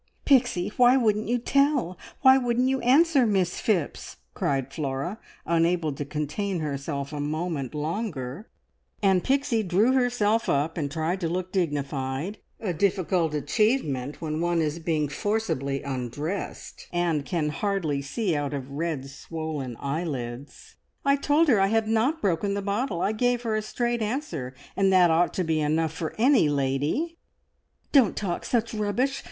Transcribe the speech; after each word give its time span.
"Pixie, 0.25 0.69
why 0.77 0.97
wouldn't 0.97 1.27
you 1.27 1.37
tell? 1.37 1.95
Why 2.21 2.35
wouldn't 2.35 2.67
you 2.67 2.79
answer 2.81 3.27
Miss 3.27 3.59
Phipps?" 3.59 4.17
cried 4.33 4.73
Flora, 4.73 5.19
unable 5.45 5.93
to 5.93 6.03
contain 6.03 6.59
herself 6.59 7.13
a 7.13 7.19
moment 7.19 7.75
longer; 7.75 8.49
and 9.03 9.23
Pixie 9.23 9.61
drew 9.61 9.91
herself 9.93 10.49
up, 10.49 10.75
and 10.75 10.89
tried 10.91 11.21
to 11.21 11.29
look 11.29 11.51
dignified, 11.51 12.39
a 12.59 12.73
difficult 12.73 13.35
achievement 13.35 14.21
when 14.21 14.41
one 14.41 14.59
is 14.59 14.79
being 14.79 15.07
forcibly 15.07 15.83
undressed, 15.83 16.87
and 16.91 17.23
can 17.23 17.49
hardly 17.49 18.01
see 18.01 18.35
out 18.35 18.55
of 18.55 18.71
red, 18.71 19.07
swollen 19.07 19.77
eyelids. 19.79 20.77
"I 21.05 21.15
told 21.15 21.47
her 21.47 21.59
I 21.61 21.67
had 21.67 21.87
not 21.87 22.23
broken 22.23 22.55
the 22.55 22.63
bottle. 22.63 23.03
I 23.03 23.11
gave 23.11 23.43
her 23.43 23.55
a 23.55 23.61
straight 23.61 24.01
answer, 24.01 24.55
and 24.75 24.91
that 24.91 25.11
ought 25.11 25.35
to 25.35 25.43
be 25.43 25.61
enough 25.61 25.93
for 25.93 26.15
any 26.17 26.49
lady!" 26.49 27.19
"Don't 27.91 28.15
talk 28.15 28.45
such 28.45 28.73
rubbish! 28.73 29.19